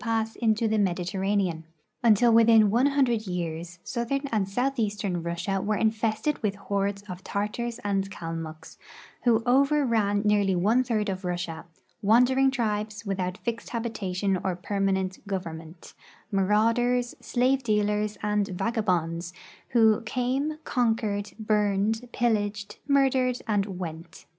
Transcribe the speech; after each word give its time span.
s 0.03 0.35
into 0.37 0.67
the 0.67 0.79
Mediterranean. 0.79 1.63
Until 2.03 2.31
within 2.33 2.71
one 2.71 2.87
hundred 2.87 3.27
years 3.27 3.77
southern 3.83 4.21
and 4.31 4.49
southeastern 4.49 5.21
Russia 5.21 5.61
were 5.61 5.75
infested 5.75 6.41
with 6.41 6.55
hordes 6.55 7.03
of 7.07 7.23
Tartars 7.23 7.77
and 7.83 8.09
Kalmucks, 8.09 8.79
who 9.25 9.43
overran 9.45 10.21
nearly 10.25 10.55
one 10.55 10.83
third 10.83 11.07
of 11.07 11.23
Russia— 11.23 11.65
wandering 12.01 12.49
tribes 12.49 13.05
without 13.05 13.37
fixed 13.45 13.69
habitation 13.69 14.37
or 14.43 14.55
permanent 14.55 15.19
govern 15.27 15.59
ment," 15.59 15.93
marauders, 16.31 17.15
slave 17.21 17.61
dealers, 17.61 18.17
and 18.23 18.47
vagabonds,'' 18.47 19.33
who" 19.69 20.01
came, 20.01 20.57
compiered, 20.63 21.31
burned, 21.37 22.09
])illaged, 22.11 22.77
murdered, 22.87 23.37
and 23.47 23.77
went. 23.77 24.25